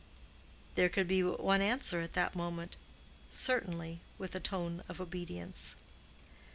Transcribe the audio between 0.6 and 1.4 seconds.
There could be but